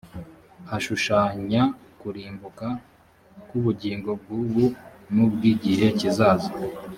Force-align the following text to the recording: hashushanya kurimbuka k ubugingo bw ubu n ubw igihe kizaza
hashushanya 0.69 1.61
kurimbuka 2.01 2.67
k 3.47 3.49
ubugingo 3.59 4.09
bw 4.21 4.29
ubu 4.41 4.65
n 5.13 5.15
ubw 5.25 5.41
igihe 5.53 5.85
kizaza 5.99 6.49